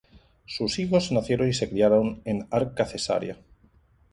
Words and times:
Sus 0.47 0.79
hijos 0.79 1.11
nacieron 1.11 1.47
y 1.47 1.53
se 1.53 1.69
criaron 1.69 2.23
en 2.25 2.47
Arca 2.49 2.87
Caesarea. 2.87 3.37